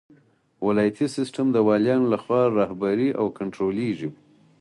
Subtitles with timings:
[0.67, 4.09] ولایتي سیسټم د والیانو لخوا رهبري او کنټرولیږي.